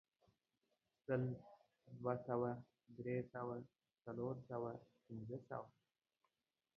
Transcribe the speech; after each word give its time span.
سل، 1.05 1.21
دوه 1.99 2.15
سوه، 2.27 2.51
درې 2.97 3.17
سوه، 3.33 3.55
څلور 4.03 4.35
سوه، 4.49 4.71
پنځه 5.05 5.37
سوه 5.49 5.67